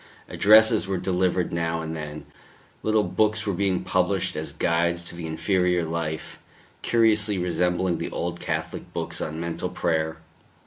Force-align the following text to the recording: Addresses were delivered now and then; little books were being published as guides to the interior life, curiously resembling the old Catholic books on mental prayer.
Addresses 0.27 0.87
were 0.87 0.97
delivered 0.97 1.53
now 1.53 1.81
and 1.83 1.95
then; 1.95 2.25
little 2.81 3.03
books 3.03 3.45
were 3.45 3.53
being 3.53 3.83
published 3.83 4.35
as 4.35 4.51
guides 4.51 5.03
to 5.03 5.15
the 5.15 5.27
interior 5.27 5.85
life, 5.85 6.39
curiously 6.81 7.37
resembling 7.37 7.99
the 7.99 8.09
old 8.09 8.39
Catholic 8.39 8.91
books 8.95 9.21
on 9.21 9.39
mental 9.39 9.69
prayer. 9.69 10.17